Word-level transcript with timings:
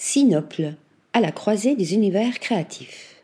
Sinople, 0.00 0.74
à 1.12 1.20
la 1.20 1.32
croisée 1.32 1.74
des 1.74 1.92
univers 1.92 2.38
créatifs. 2.38 3.16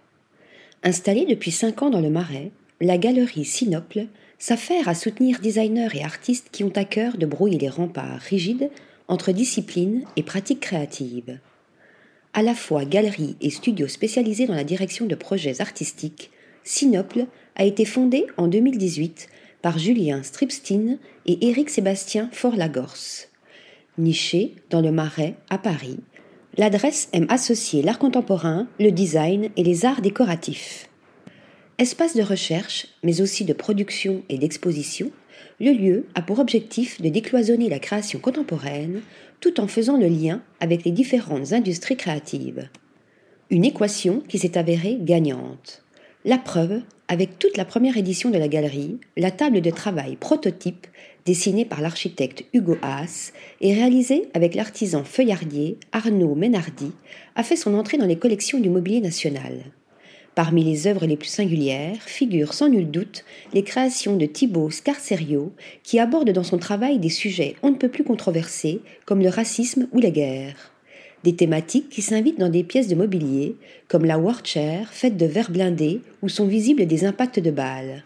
Installée 0.83 1.25
depuis 1.25 1.53
cinq 1.53 1.83
ans 1.83 1.89
dans 1.89 2.01
le 2.01 2.11
Marais, 2.11 2.51
la 2.81 2.99
galerie 2.99 3.45
Sinople 3.45 4.07
s'affaire 4.41 4.89
à 4.89 4.97
soutenir 4.97 5.39
designers 5.39 5.91
et 5.95 6.03
artistes 6.03 6.49
qui 6.51 6.65
ont 6.65 6.73
à 6.75 6.85
cœur 6.85 7.17
de 7.17 7.27
brouiller 7.27 7.59
les 7.59 7.69
remparts 7.69 8.19
rigides 8.19 8.71
entre 9.07 9.31
discipline 9.31 10.03
et 10.17 10.25
pratiques 10.25 10.59
créatives. 10.59 11.39
À 12.33 12.43
la 12.43 12.57
fois 12.57 12.85
galerie 12.85 13.37
et 13.41 13.51
studio 13.51 13.87
spécialisé 13.87 14.49
dans 14.49 14.57
la 14.57 14.65
direction 14.65 15.07
de 15.07 15.15
projets 15.15 15.61
artistiques, 15.61 16.33
Sinople 16.65 17.27
a 17.55 17.65
été 17.65 17.85
fondée 17.85 18.27
en 18.37 18.49
2018 18.49 19.29
par 19.63 19.79
Julien 19.79 20.25
Stripstein 20.25 20.99
et 21.27 21.47
Éric 21.47 21.71
Sébastien 21.71 22.31
Forlagorce. 22.33 23.29
Niché 23.97 24.57
dans 24.71 24.81
le 24.81 24.91
Marais 24.91 25.37
à 25.51 25.59
Paris, 25.59 26.01
l'adresse 26.57 27.09
aime 27.13 27.27
associer 27.29 27.83
l'art 27.83 27.99
contemporain, 27.99 28.67
le 28.79 28.91
design 28.91 29.51
et 29.57 29.63
les 29.63 29.85
arts 29.85 30.01
décoratifs. 30.01 30.89
Espace 31.79 32.15
de 32.15 32.23
recherche, 32.23 32.87
mais 33.03 33.21
aussi 33.21 33.45
de 33.45 33.53
production 33.53 34.23
et 34.29 34.39
d'exposition, 34.39 35.11
le 35.61 35.73
lieu 35.73 36.07
a 36.15 36.23
pour 36.23 36.39
objectif 36.39 37.01
de 37.01 37.09
décloisonner 37.09 37.69
la 37.69 37.79
création 37.79 38.19
contemporaine 38.19 39.03
tout 39.41 39.61
en 39.61 39.67
faisant 39.67 39.97
le 39.97 40.07
lien 40.07 40.43
avec 40.61 40.85
les 40.85 40.91
différentes 40.91 41.53
industries 41.53 41.97
créatives. 41.97 42.69
Une 43.51 43.65
équation 43.65 44.21
qui 44.21 44.39
s'est 44.39 44.57
avérée 44.57 44.99
gagnante. 45.01 45.85
La 46.25 46.39
preuve 46.39 46.83
avec 47.09 47.39
toute 47.39 47.57
la 47.57 47.65
première 47.65 47.97
édition 47.97 48.31
de 48.31 48.39
la 48.39 48.49
galerie, 48.49 48.99
la 49.17 49.31
table 49.31 49.61
de 49.61 49.71
travail 49.71 50.17
prototype 50.17 50.87
dessinée 51.27 51.65
par 51.65 51.81
l'architecte 51.81 52.45
Hugo 52.53 52.77
Haas 52.83 53.33
et 53.61 53.75
réalisée 53.75 54.29
avec 54.35 54.55
l'artisan 54.55 55.05
feuillardier 55.05 55.79
Arnaud 55.93 56.35
Ménardi 56.35 56.93
a 57.35 57.43
fait 57.43 57.57
son 57.57 57.75
entrée 57.75 57.99
dans 57.99 58.07
les 58.07 58.19
collections 58.19 58.61
du 58.61 58.71
mobilier 58.71 59.01
national. 59.01 59.65
Parmi 60.35 60.65
les 60.65 60.89
œuvres 60.89 61.07
les 61.07 61.17
plus 61.17 61.29
singulières 61.29 62.03
figurent 62.03 62.55
sans 62.55 62.69
nul 62.69 62.91
doute 62.91 63.25
les 63.53 63.63
créations 63.63 64.17
de 64.17 64.27
Thibaut 64.27 64.71
Scarcerio, 64.71 65.53
qui 65.85 66.01
aborde 66.01 66.31
dans 66.31 66.43
son 66.43 66.59
travail 66.59 66.99
des 66.99 67.11
sujets 67.11 67.55
on 67.63 67.71
ne 67.71 67.77
peut 67.77 67.89
plus 67.89 68.05
controversés 68.05 68.81
comme 69.05 69.21
le 69.21 69.29
racisme 69.29 69.89
ou 69.93 70.01
la 70.01 70.11
guerre. 70.11 70.74
Des 71.25 71.35
thématiques 71.35 71.89
qui 71.89 72.03
s'invitent 72.03 72.39
dans 72.39 72.51
des 72.51 72.65
pièces 72.65 72.89
de 72.89 72.95
mobilier, 72.95 73.57
comme 73.89 74.05
la 74.05 74.19
Warchair 74.19 74.93
faite 74.93 75.17
de 75.17 75.25
verre 75.25 75.51
blindé 75.51 76.03
où 76.21 76.29
sont 76.29 76.47
visibles 76.47 76.85
des 76.85 77.07
impacts 77.07 77.41
de 77.41 77.51
balles. 77.51 78.05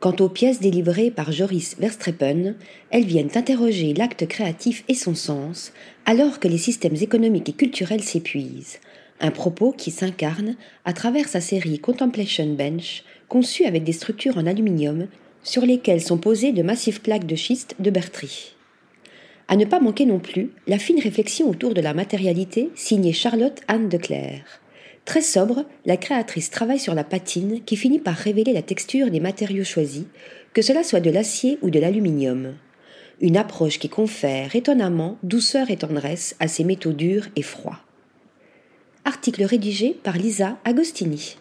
Quant 0.00 0.16
aux 0.18 0.28
pièces 0.28 0.58
délivrées 0.58 1.12
par 1.12 1.30
Joris 1.30 1.76
Verstreppen, 1.78 2.56
elles 2.90 3.04
viennent 3.04 3.30
interroger 3.36 3.94
l'acte 3.94 4.26
créatif 4.26 4.82
et 4.88 4.94
son 4.94 5.14
sens, 5.14 5.72
alors 6.04 6.40
que 6.40 6.48
les 6.48 6.58
systèmes 6.58 6.96
économiques 6.96 7.50
et 7.50 7.52
culturels 7.52 8.02
s'épuisent, 8.02 8.80
un 9.20 9.30
propos 9.30 9.70
qui 9.70 9.92
s'incarne 9.92 10.56
à 10.84 10.94
travers 10.94 11.28
sa 11.28 11.40
série 11.40 11.78
Contemplation 11.78 12.52
Bench, 12.54 13.04
conçue 13.28 13.66
avec 13.66 13.84
des 13.84 13.92
structures 13.92 14.36
en 14.36 14.46
aluminium 14.46 15.06
sur 15.44 15.64
lesquelles 15.64 16.02
sont 16.02 16.18
posées 16.18 16.50
de 16.50 16.64
massives 16.64 17.02
plaques 17.02 17.26
de 17.26 17.36
schiste 17.36 17.76
de 17.78 17.90
Bertry. 17.90 18.55
À 19.48 19.56
ne 19.56 19.64
pas 19.64 19.78
manquer 19.78 20.06
non 20.06 20.18
plus 20.18 20.50
la 20.66 20.78
fine 20.78 21.00
réflexion 21.00 21.48
autour 21.48 21.72
de 21.72 21.80
la 21.80 21.94
matérialité 21.94 22.70
signée 22.74 23.12
Charlotte 23.12 23.60
Anne 23.68 23.88
de 23.88 23.96
Clerc. 23.96 24.60
Très 25.04 25.20
sobre, 25.20 25.64
la 25.84 25.96
créatrice 25.96 26.50
travaille 26.50 26.80
sur 26.80 26.94
la 26.94 27.04
patine 27.04 27.60
qui 27.64 27.76
finit 27.76 28.00
par 28.00 28.16
révéler 28.16 28.52
la 28.52 28.62
texture 28.62 29.08
des 29.08 29.20
matériaux 29.20 29.62
choisis, 29.62 30.06
que 30.52 30.62
cela 30.62 30.82
soit 30.82 31.00
de 31.00 31.10
l'acier 31.10 31.58
ou 31.62 31.70
de 31.70 31.78
l'aluminium. 31.78 32.54
Une 33.20 33.36
approche 33.36 33.78
qui 33.78 33.88
confère 33.88 34.56
étonnamment 34.56 35.16
douceur 35.22 35.70
et 35.70 35.76
tendresse 35.76 36.34
à 36.40 36.48
ces 36.48 36.64
métaux 36.64 36.92
durs 36.92 37.28
et 37.36 37.42
froids. 37.42 37.78
Article 39.04 39.44
rédigé 39.44 39.96
par 40.02 40.18
Lisa 40.18 40.58
Agostini. 40.64 41.36